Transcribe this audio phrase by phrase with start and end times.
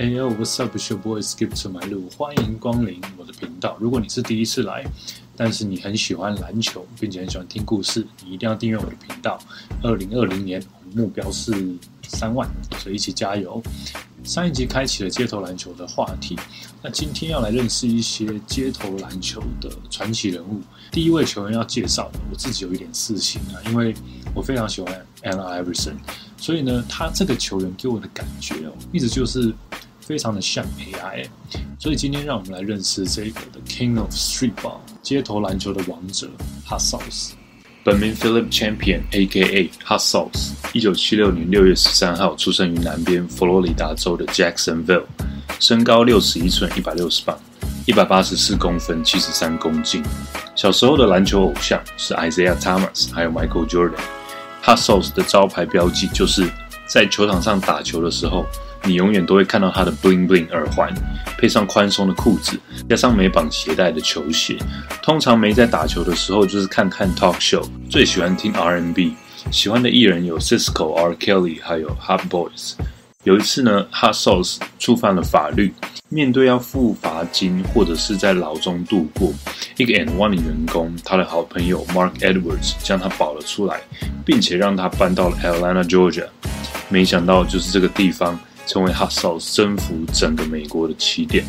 [0.00, 0.76] Hey yo, what's up?
[0.76, 3.76] It's your boy Skip to my 路，欢迎光临我的频道。
[3.80, 4.84] 如果你是第一次来，
[5.36, 9.40] 但是你很喜欢篮球，并且很喜欢听故事，你一定要订阅我的频道。
[9.82, 11.52] 二零二零年我们目标是
[12.06, 12.48] 三万，
[12.78, 13.60] 所以一起加油。
[14.22, 16.38] 上一集开启了街头篮球的话题，
[16.80, 20.60] 那今天要来认识一些街头篮球的传奇人物。
[20.92, 23.92] 第一位球员要介绍的，我自己有一点私心啊，因为
[24.32, 25.94] 我非常喜欢 Allen Iverson，
[26.36, 29.52] 所以呢，他这个球员给我的感觉哦，一直就是。
[30.08, 31.26] 非常的像 AI，
[31.78, 36.30] 所以今天让我们来认识这个的 King of Streetball 街头篮球的王者
[36.66, 37.32] Hot Sauce。
[37.84, 39.70] 本名 Philip Champion，A.K.A.
[39.84, 40.52] Hot Sauce。
[40.72, 45.04] 一九七六年六月十三号出生于南边佛罗里达州的 Jacksonville，
[45.60, 47.38] 身高六十一寸，一百六十磅，
[47.84, 50.02] 一百八十四公分，七十三公斤。
[50.54, 54.00] 小时候的篮球偶像是 Isaiah Thomas，还有 Michael Jordan。
[54.62, 56.50] Hot Sauce 的招牌标记就是
[56.86, 58.46] 在球场上打球的时候。
[58.84, 60.92] 你永远都会看到他的 bling bling 耳环，
[61.36, 64.56] 配上宽松的裤子，加上没绑鞋带的球鞋。
[65.02, 69.14] 通常没在打球的时候，就是看看 talk show，最喜欢听 R&B，
[69.50, 72.74] 喜欢的艺人有 Cisco、R Kelly，还有 Hot Boys。
[73.24, 75.74] 有一次呢，Hot Sauce 触犯了法律，
[76.08, 79.32] 面对要付罚金或者是在牢中度过，
[79.76, 83.80] 一个 And One 的员工，他的好朋友 Mark Edwards 将他保了出来，
[84.24, 86.26] 并且让他搬到了 Atlanta Georgia。
[86.88, 88.38] 没想到就是这个地方。
[88.68, 91.44] 成为 Hot Sauce 征服整个美国的起点。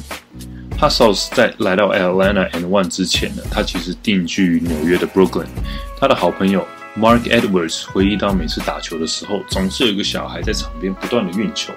[0.79, 5.45] Hot Sauce 在来到 Atlanta and One 之前呢，他其实定居于纽约的 Brooklyn。
[5.99, 6.65] 他的好朋友
[6.97, 11.73] Mark Edwards 回忆到，每次打球的时候，总是有一个小孩在场边不断的运球。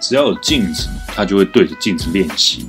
[0.00, 2.66] 只要有镜子，他就会对着镜子练习。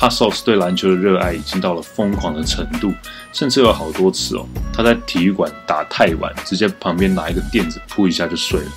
[0.00, 2.92] Hot Sauce 对篮球的热爱已经到了疯狂的程度，
[3.32, 8.72] 甚至有好多次哦，他在体育馆打太晚，直接旁边拿一个垫子铺一下就睡了。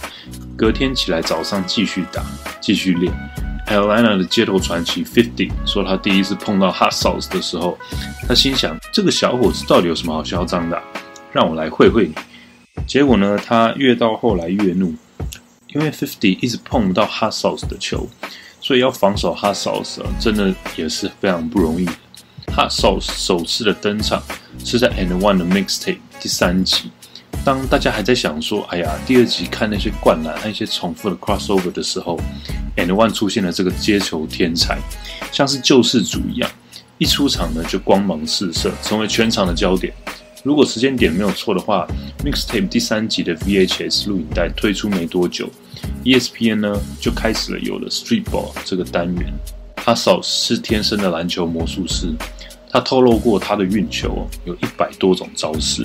[0.57, 2.23] 隔天起来，早上继续打，
[2.61, 3.13] 继续练。
[3.67, 7.77] llana 的街头传奇 Fifty 说，他第一次碰到 Hot Sauce 的时候，
[8.27, 10.81] 他心想：这个小伙子到底有什么好嚣张的？
[11.33, 12.15] 让我来会会你。
[12.87, 14.93] 结果呢，他越到后来越怒，
[15.73, 18.07] 因为 Fifty 一直碰不到 Hot Sauce 的球，
[18.61, 21.85] 所以要防守 Hot Sauce 真的也是非常不容易。
[22.55, 24.23] Hot Sauce 首次的登场
[24.63, 26.91] 是在 And One 的 Mixtape 第三集。
[27.45, 32.19] 当大家还在想说，哎呀，第二集看那些灌篮那些重复的 crossover 的时候
[32.75, 34.79] ，And One 出现了这个接球天才，
[35.31, 36.49] 像是救世主一样，
[36.97, 39.93] 一出场呢就光芒四射，成为全场的焦点。
[40.43, 41.87] 如果时间点没有错的话
[42.23, 45.47] ，Mixtape 第三集的 VHS 录影带推出没多久
[46.03, 49.31] ，ESPN 呢就开始了有了 Streetball 这个单元。
[49.75, 52.07] 他少是天生的篮球魔术师，
[52.71, 55.83] 他透露过他的运球有一百多种招式。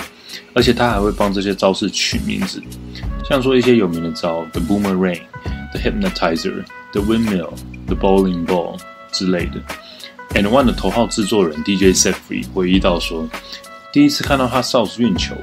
[0.54, 2.62] 而且他还会帮这些招式取名字，
[3.28, 5.20] 像说一些有名的招，the boomerang、
[5.72, 7.52] the hypnotizer、the windmill、
[7.86, 8.78] the bowling ball
[9.12, 9.60] 之类的。
[10.34, 13.28] And One 的头号制作人 DJ s e f r e 回忆到说，
[13.92, 15.34] 第一次看到他 Sauce 运球，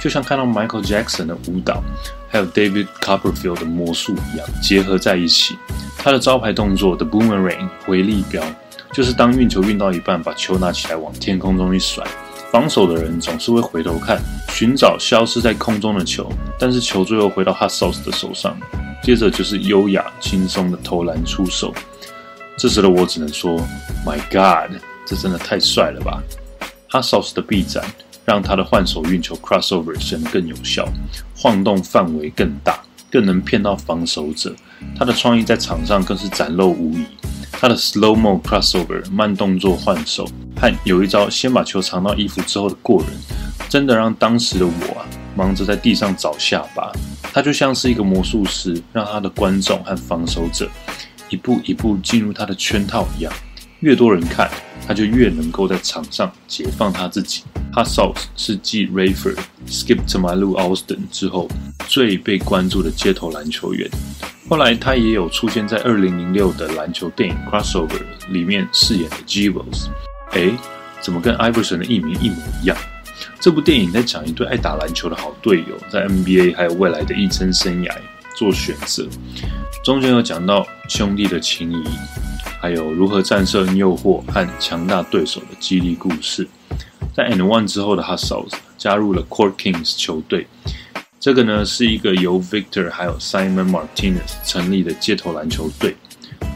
[0.00, 1.82] 就像看到 Michael Jackson 的舞蹈，
[2.28, 5.56] 还有 David Copperfield 的魔术一样结合在一起。
[5.98, 8.40] 他的招牌动作 the boomerang 回力镖，
[8.92, 12.06] 就是当运球运到一半，把球拿起来往天空中一甩。
[12.56, 14.18] 防守的人总是会回头看，
[14.48, 16.26] 寻找消失在空中的球，
[16.58, 18.56] 但是球最后回到 Hot Sauce 的手上，
[19.02, 21.74] 接着就是优雅轻松的投篮出手。
[22.56, 23.60] 这时的我只能说
[24.06, 24.74] ，My God，
[25.04, 26.22] 这真的太帅了吧
[26.88, 27.84] ！Hot Sauce 的臂展
[28.24, 30.88] 让他的换手运球 crossover 显得更有效，
[31.36, 32.80] 晃动范围更大，
[33.10, 34.56] 更能骗到防守者。
[34.98, 37.04] 他的创意在场上更是展露无遗。
[37.52, 43.10] 他的 slow mo crossover 慢动作换手，和有一招先把球藏到衣服之后的过人，
[43.68, 45.06] 真的让当时的我啊
[45.36, 46.90] 忙着在地上找下巴。
[47.32, 50.68] 他就像是一个魔术师，让他的观众和防守者
[51.28, 53.32] 一步一步进入他的圈套一样。
[53.80, 54.50] 越多人看，
[54.88, 57.42] 他就越能够在场上解放他自己。
[57.74, 59.36] Hot Sauce 是继 Rayford、
[59.68, 61.46] Skip to My Lou Austin 之后
[61.86, 63.90] 最被关注的街头篮球员。
[64.48, 68.00] 后来他也有出现在2006的篮球电影 Crossover
[68.30, 69.88] 里面饰演的 Jewels。
[70.36, 70.52] 哎，
[71.00, 72.76] 怎么跟 Iverson 的艺名一模一样？
[73.40, 77.90] 这部电影在讲一对爱打篮球的好队友在 NBA 还有未来的一生生涯
[78.36, 79.08] 做选择，
[79.82, 81.84] 中间有讲到兄弟的情谊。
[82.58, 86.48] 还有如何战胜诱惑和强大对手的激励故事。
[87.14, 90.46] 在 And One 之后的 Hot Sauce 加入了 Court Kings 球队，
[91.20, 95.94] 这个呢是一个由 Victor 还有 Simon Martinez 成立的街头篮球队。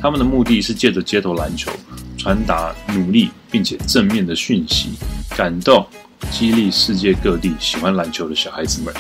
[0.01, 1.71] 他们的目的是借着街头篮球
[2.19, 4.91] 传达努力并且正面的讯息，
[5.37, 5.87] 感动
[6.31, 8.95] 激励世界各地喜欢篮球的小孩子们，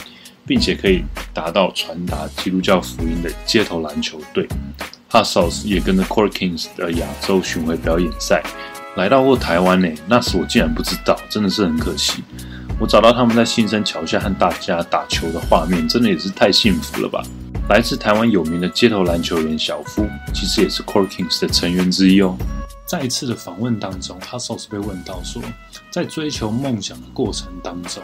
[0.46, 4.48] 并且可以达到传达基督教福音的街头篮球队。
[5.10, 8.42] Hot Sauce 也跟着 Core Kings 的亚洲巡回表演赛
[8.96, 12.22] 来到过台湾呢，那时我竟然不知道，真的是很可惜。
[12.78, 17.22] 我找到他们在新生桥下和大家打球的画面，真的也是太幸福了吧！
[17.68, 22.36] 来自台湾有名的街头篮球员小夫，其实也是 Core Kings 的成员之一哦。
[22.90, 25.40] 在一次的访问当中，Hustle 被问到说，
[25.92, 28.02] 在追求梦想的过程当中，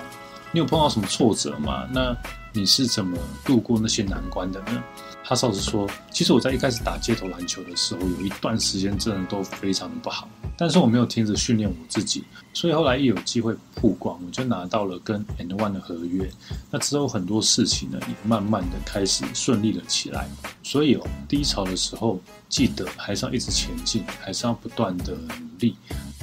[0.52, 1.88] 你有碰到什么挫折吗？
[1.90, 2.16] 那
[2.52, 4.84] 你是怎么度过那些难关的呢？
[5.28, 16.30] 哈少子说：“其实我在一开始打街头篮球的时候，有一段时间真的都非常的不好，但是我没有停止训练我自己，所以后来一有机会曝光，我就拿到了跟 And One 的合约。
[16.70, 20.28] 那之后很多事情呢，也慢慢的开始顺利了起来。
[20.62, 25.74] 所以哦，低潮的时候，记得还是要一直前进，还是要不断的努力。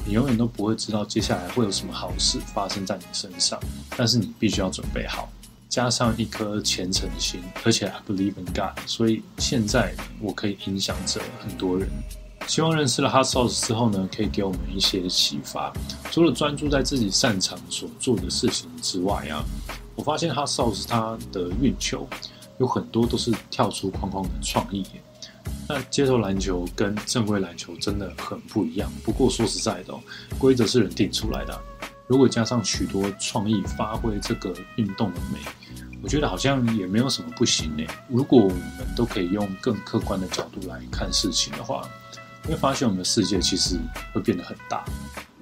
[0.06, 3.60] 你永远都不会知道接下来会有什么好事发生在你身上，
[3.98, 5.30] 但是你必须要准备好。”
[5.74, 11.90] 加上一颗虔诚的心，而且 I believe in God，所以现在我可以影响着很多人。
[12.46, 15.74] 希望认识了 Hot Sauce 之后呢，可以给我们一些启发。
[16.12, 19.44] 除了专注在自己擅长所做的事情之外啊，
[19.96, 22.08] 我发现 Hot Sauce 它的运球
[22.60, 24.86] 有很多都是跳出框框的创意。
[25.68, 28.92] 那街头篮球跟正规篮球真的很不一样。
[29.04, 30.00] 不过说实在的，
[30.38, 31.60] 规则是人定出来的。
[32.08, 35.40] 如果加上许多创意，发挥这个运动的美，
[36.02, 37.84] 我觉得好像也没有什么不行呢。
[38.10, 38.62] 如果我们
[38.96, 41.88] 都可以用更客观的角度来看事情的话，
[42.44, 43.78] 会发现我们的世界其实
[44.14, 44.84] 会变得很大。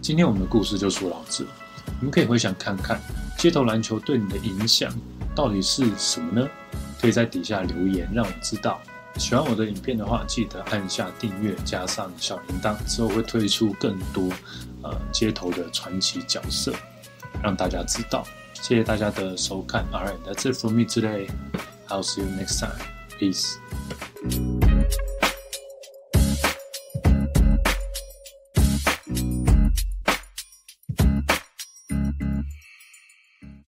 [0.01, 1.43] 今天我们的故事就说到这，
[1.99, 3.01] 你们可以回想看看
[3.37, 4.93] 街头篮球对你的影响
[5.35, 6.47] 到底是什么呢？
[7.01, 8.79] 可以在底下留言让我知道。
[9.17, 14.29] 喜欢我的影片的话，记得按下订阅，加上小铃铛，之后会推出更多
[14.81, 16.73] 呃街头的传奇角色，
[17.43, 18.25] 让大家知道。
[18.53, 21.27] 谢谢大家的收看 All right, that's it for me today.
[21.87, 22.77] I'll see you next time.
[23.19, 23.57] Peace.